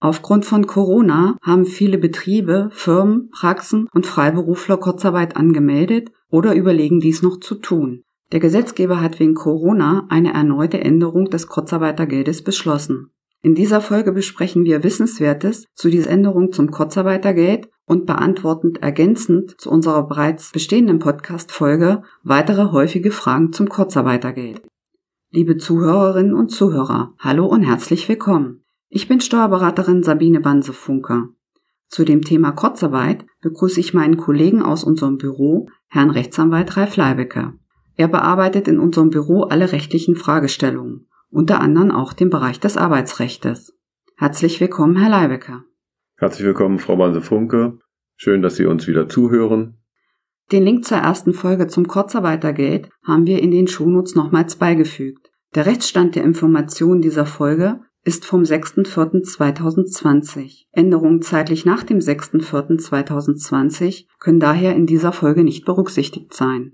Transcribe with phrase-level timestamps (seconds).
[0.00, 7.22] Aufgrund von Corona haben viele Betriebe, Firmen, Praxen und Freiberufler Kurzarbeit angemeldet oder überlegen dies
[7.22, 8.04] noch zu tun.
[8.32, 13.10] Der Gesetzgeber hat wegen Corona eine erneute Änderung des Kurzarbeitergeldes beschlossen.
[13.42, 19.70] In dieser Folge besprechen wir Wissenswertes zu dieser Änderung zum Kurzarbeitergeld und beantworten ergänzend zu
[19.70, 24.62] unserer bereits bestehenden Podcast-Folge weitere häufige Fragen zum Kurzarbeitergeld.
[25.30, 28.63] Liebe Zuhörerinnen und Zuhörer, hallo und herzlich willkommen.
[28.96, 31.24] Ich bin Steuerberaterin Sabine Banse-Funke.
[31.88, 37.54] Zu dem Thema Kurzarbeit begrüße ich meinen Kollegen aus unserem Büro, Herrn Rechtsanwalt Ralf Leibecke.
[37.96, 43.76] Er bearbeitet in unserem Büro alle rechtlichen Fragestellungen unter anderem auch den Bereich des Arbeitsrechtes.
[44.16, 45.64] Herzlich willkommen, Herr Leibecker.
[46.16, 47.80] Herzlich willkommen, Frau Banse-Funke.
[48.14, 49.78] Schön, dass Sie uns wieder zuhören.
[50.52, 55.32] Den Link zur ersten Folge zum Kurzarbeitergeld haben wir in den Shownotes nochmals beigefügt.
[55.56, 60.66] Der Rechtsstand der Informationen dieser Folge ist vom 6.4.2020.
[60.72, 66.72] Änderungen zeitlich nach dem 6.4.2020 können daher in dieser Folge nicht berücksichtigt sein.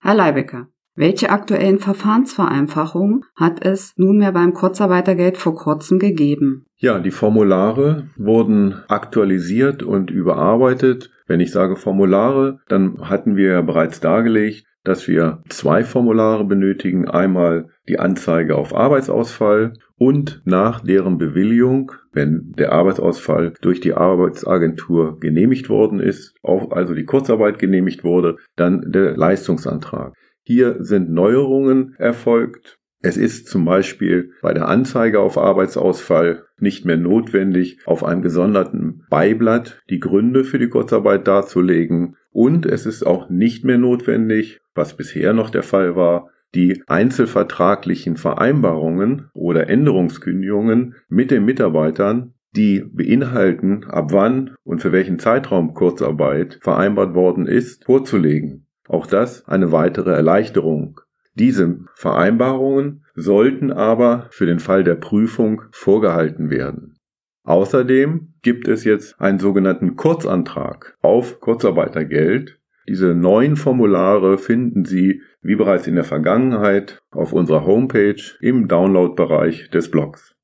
[0.00, 6.66] Herr Leibecker, welche aktuellen Verfahrensvereinfachungen hat es nunmehr beim Kurzarbeitergeld vor kurzem gegeben?
[6.76, 11.10] Ja, die Formulare wurden aktualisiert und überarbeitet.
[11.26, 17.08] Wenn ich sage Formulare, dann hatten wir ja bereits dargelegt, dass wir zwei Formulare benötigen.
[17.08, 25.18] Einmal die Anzeige auf Arbeitsausfall und nach deren Bewilligung, wenn der Arbeitsausfall durch die Arbeitsagentur
[25.18, 30.14] genehmigt worden ist, also die Kurzarbeit genehmigt wurde, dann der Leistungsantrag.
[30.44, 32.78] Hier sind Neuerungen erfolgt.
[33.00, 39.04] Es ist zum Beispiel bei der Anzeige auf Arbeitsausfall nicht mehr notwendig, auf einem gesonderten
[39.10, 42.16] Beiblatt die Gründe für die Kurzarbeit darzulegen.
[42.30, 48.16] Und es ist auch nicht mehr notwendig, was bisher noch der Fall war, die einzelvertraglichen
[48.16, 56.58] Vereinbarungen oder Änderungskündigungen mit den Mitarbeitern, die beinhalten, ab wann und für welchen Zeitraum Kurzarbeit
[56.62, 58.66] vereinbart worden ist, vorzulegen.
[58.88, 61.00] Auch das eine weitere Erleichterung.
[61.34, 66.98] Diese Vereinbarungen sollten aber für den Fall der Prüfung vorgehalten werden.
[67.44, 72.57] Außerdem gibt es jetzt einen sogenannten Kurzantrag auf Kurzarbeitergeld.
[72.88, 79.68] Diese neuen Formulare finden Sie, wie bereits in der Vergangenheit, auf unserer Homepage im Download-Bereich
[79.68, 80.34] des Blogs.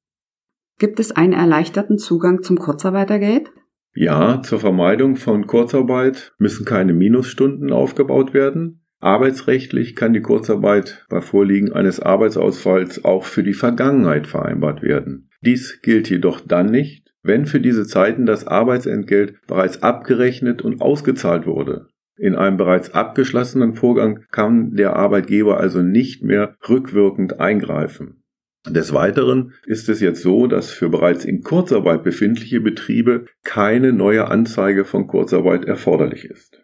[0.78, 3.50] Gibt es einen erleichterten Zugang zum Kurzarbeitergeld?
[3.94, 8.84] Ja, zur Vermeidung von Kurzarbeit müssen keine Minusstunden aufgebaut werden.
[9.00, 15.30] Arbeitsrechtlich kann die Kurzarbeit bei Vorliegen eines Arbeitsausfalls auch für die Vergangenheit vereinbart werden.
[15.40, 21.46] Dies gilt jedoch dann nicht, wenn für diese Zeiten das Arbeitsentgelt bereits abgerechnet und ausgezahlt
[21.46, 21.88] wurde.
[22.16, 28.22] In einem bereits abgeschlossenen Vorgang kann der Arbeitgeber also nicht mehr rückwirkend eingreifen.
[28.68, 34.28] Des Weiteren ist es jetzt so, dass für bereits in Kurzarbeit befindliche Betriebe keine neue
[34.28, 36.62] Anzeige von Kurzarbeit erforderlich ist.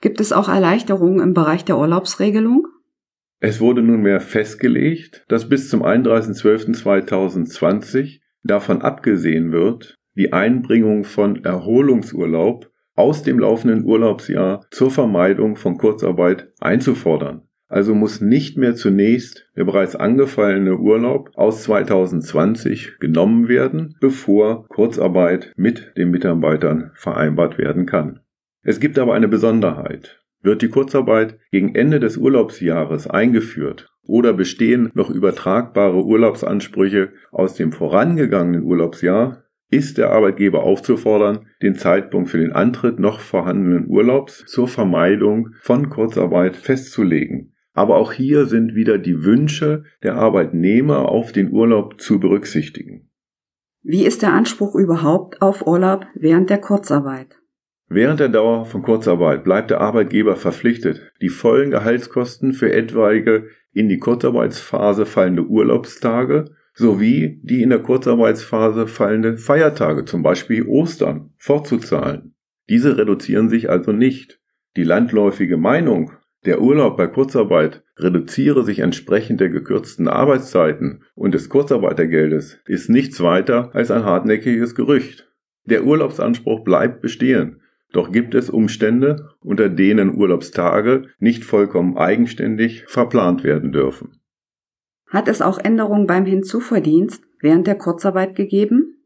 [0.00, 2.68] Gibt es auch Erleichterungen im Bereich der Urlaubsregelung?
[3.40, 12.70] Es wurde nunmehr festgelegt, dass bis zum 31.12.2020 davon abgesehen wird, die Einbringung von Erholungsurlaub
[12.94, 17.42] aus dem laufenden Urlaubsjahr zur Vermeidung von Kurzarbeit einzufordern.
[17.68, 25.52] Also muss nicht mehr zunächst der bereits angefallene Urlaub aus 2020 genommen werden, bevor Kurzarbeit
[25.56, 28.20] mit den Mitarbeitern vereinbart werden kann.
[28.62, 30.20] Es gibt aber eine Besonderheit.
[30.42, 37.72] Wird die Kurzarbeit gegen Ende des Urlaubsjahres eingeführt oder bestehen noch übertragbare Urlaubsansprüche aus dem
[37.72, 44.68] vorangegangenen Urlaubsjahr, ist der Arbeitgeber aufzufordern, den Zeitpunkt für den Antritt noch vorhandenen Urlaubs zur
[44.68, 51.52] Vermeidung von Kurzarbeit festzulegen aber auch hier sind wieder die Wünsche der Arbeitnehmer auf den
[51.52, 53.10] Urlaub zu berücksichtigen.
[53.82, 57.36] Wie ist der Anspruch überhaupt auf Urlaub während der Kurzarbeit?
[57.88, 63.88] Während der Dauer von Kurzarbeit bleibt der Arbeitgeber verpflichtet, die vollen Gehaltskosten für etwaige in
[63.88, 72.34] die Kurzarbeitsphase fallende Urlaubstage sowie die in der Kurzarbeitsphase fallende Feiertage, zum Beispiel Ostern, fortzuzahlen.
[72.68, 74.40] Diese reduzieren sich also nicht.
[74.76, 76.12] Die landläufige Meinung
[76.44, 83.22] der Urlaub bei Kurzarbeit reduziere sich entsprechend der gekürzten Arbeitszeiten und des Kurzarbeitergeldes ist nichts
[83.22, 85.32] weiter als ein hartnäckiges Gerücht.
[85.64, 87.62] Der Urlaubsanspruch bleibt bestehen,
[87.92, 94.20] doch gibt es Umstände, unter denen Urlaubstage nicht vollkommen eigenständig verplant werden dürfen.
[95.14, 98.96] Hat es auch Änderungen beim Hinzuverdienst während der Kurzarbeit gegeben?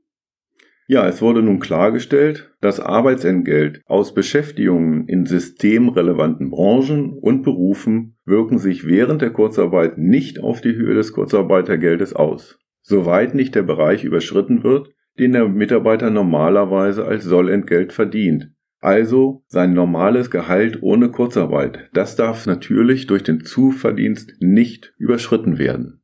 [0.86, 8.56] Ja, es wurde nun klargestellt, dass Arbeitsentgelt aus Beschäftigungen in systemrelevanten Branchen und Berufen wirken
[8.56, 12.58] sich während der Kurzarbeit nicht auf die Höhe des Kurzarbeitergeldes aus.
[12.80, 14.88] Soweit nicht der Bereich überschritten wird,
[15.18, 18.50] den der Mitarbeiter normalerweise als Sollentgelt verdient.
[18.80, 21.90] Also sein normales Gehalt ohne Kurzarbeit.
[21.92, 26.00] Das darf natürlich durch den Zuverdienst nicht überschritten werden.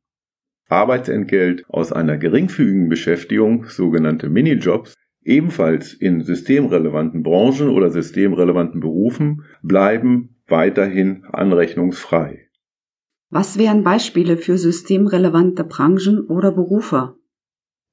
[0.67, 4.93] Arbeitsentgelt aus einer geringfügigen Beschäftigung, sogenannte Minijobs,
[5.23, 12.49] ebenfalls in systemrelevanten Branchen oder systemrelevanten Berufen, bleiben weiterhin anrechnungsfrei.
[13.29, 17.15] Was wären Beispiele für systemrelevante Branchen oder Berufe?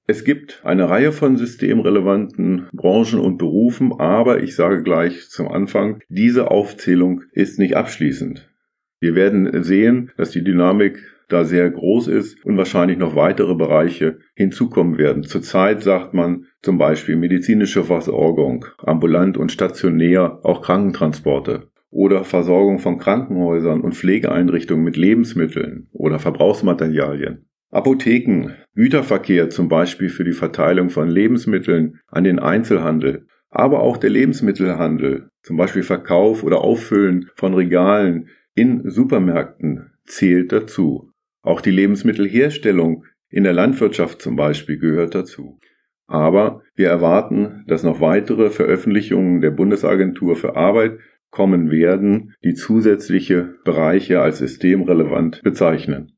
[0.07, 6.01] Es gibt eine Reihe von systemrelevanten Branchen und Berufen, aber ich sage gleich zum Anfang,
[6.09, 8.51] diese Aufzählung ist nicht abschließend.
[8.99, 14.19] Wir werden sehen, dass die Dynamik da sehr groß ist und wahrscheinlich noch weitere Bereiche
[14.35, 15.23] hinzukommen werden.
[15.23, 22.99] Zurzeit sagt man zum Beispiel medizinische Versorgung, ambulant und stationär, auch Krankentransporte oder Versorgung von
[22.99, 27.47] Krankenhäusern und Pflegeeinrichtungen mit Lebensmitteln oder Verbrauchsmaterialien.
[27.73, 34.11] Apotheken, Güterverkehr zum Beispiel für die Verteilung von Lebensmitteln an den Einzelhandel, aber auch der
[34.11, 41.13] Lebensmittelhandel, zum Beispiel Verkauf oder Auffüllen von Regalen in Supermärkten zählt dazu.
[41.41, 45.59] Auch die Lebensmittelherstellung in der Landwirtschaft zum Beispiel gehört dazu.
[46.07, 50.99] Aber wir erwarten, dass noch weitere Veröffentlichungen der Bundesagentur für Arbeit
[51.31, 56.13] kommen werden, die zusätzliche Bereiche als systemrelevant bezeichnen.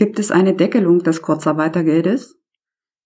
[0.00, 2.40] Gibt es eine Deckelung des Kurzarbeitergeldes?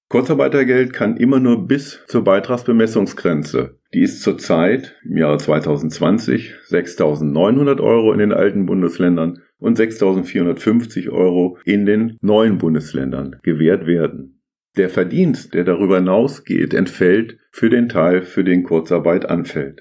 [0.09, 3.81] Kurzarbeitergeld kann immer nur bis zur Beitragsbemessungsgrenze.
[3.93, 11.59] Die ist zurzeit im Jahre 2020 6.900 Euro in den alten Bundesländern und 6.450 Euro
[11.65, 14.41] in den neuen Bundesländern gewährt werden.
[14.77, 19.81] Der Verdienst, der darüber hinausgeht, entfällt für den Teil, für den Kurzarbeit anfällt.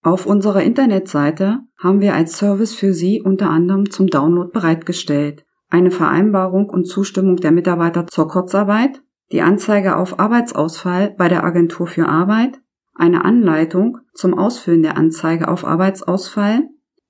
[0.00, 5.90] Auf unserer Internetseite haben wir als Service für Sie unter anderem zum Download bereitgestellt eine
[5.90, 9.02] Vereinbarung und Zustimmung der Mitarbeiter zur Kurzarbeit,
[9.32, 12.60] die Anzeige auf Arbeitsausfall bei der Agentur für Arbeit,
[12.94, 16.62] eine Anleitung zum Ausfüllen der Anzeige auf Arbeitsausfall,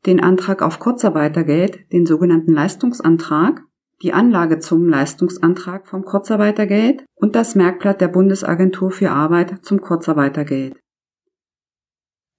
[0.07, 3.63] den Antrag auf Kurzarbeitergeld, den sogenannten Leistungsantrag,
[4.03, 10.79] die Anlage zum Leistungsantrag vom Kurzarbeitergeld und das Merkblatt der Bundesagentur für Arbeit zum Kurzarbeitergeld.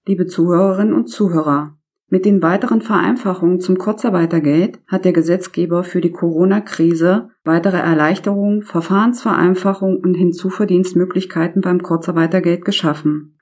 [0.05, 1.76] Liebe Zuhörerinnen und Zuhörer,
[2.09, 9.97] mit den weiteren Vereinfachungen zum Kurzarbeitergeld hat der Gesetzgeber für die Corona-Krise weitere Erleichterungen, Verfahrensvereinfachungen
[9.97, 13.37] und Hinzuverdienstmöglichkeiten beim Kurzarbeitergeld geschaffen.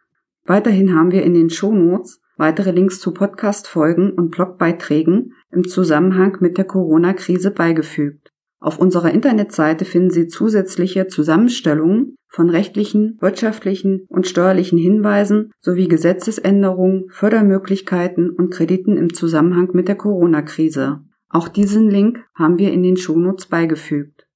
[0.46, 6.58] Weiterhin haben wir in den Shownotes weitere Links zu Podcast-Folgen und Blogbeiträgen im Zusammenhang mit
[6.58, 8.32] der Corona-Krise beigefügt.
[8.60, 17.06] Auf unserer Internetseite finden Sie zusätzliche Zusammenstellungen von rechtlichen, wirtschaftlichen und steuerlichen Hinweisen sowie Gesetzesänderungen,
[17.08, 21.00] Fördermöglichkeiten und Krediten im Zusammenhang mit der Corona-Krise.
[21.30, 24.28] Auch diesen Link haben wir in den Shownotes beigefügt.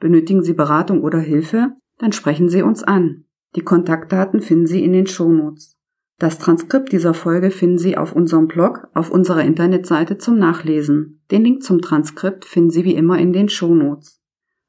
[0.00, 1.76] Benötigen Sie Beratung oder Hilfe?
[1.98, 3.26] Dann sprechen Sie uns an.
[3.54, 5.76] Die Kontaktdaten finden Sie in den Shownotes.
[6.18, 11.22] Das Transkript dieser Folge finden Sie auf unserem Blog auf unserer Internetseite zum Nachlesen.
[11.30, 14.20] Den Link zum Transkript finden Sie wie immer in den Shownotes.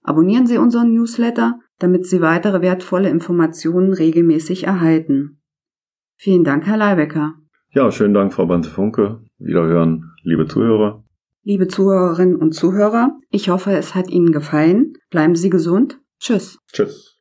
[0.03, 5.41] Abonnieren Sie unseren Newsletter, damit Sie weitere wertvolle Informationen regelmäßig erhalten.
[6.17, 7.35] Vielen Dank, Herr Leibecker.
[7.71, 9.21] Ja, schönen Dank, Frau Banze-Funke.
[9.37, 11.03] Wiederhören, liebe Zuhörer.
[11.43, 14.93] Liebe Zuhörerinnen und Zuhörer, ich hoffe, es hat Ihnen gefallen.
[15.09, 15.99] Bleiben Sie gesund.
[16.19, 16.59] Tschüss.
[16.71, 17.18] Tschüss.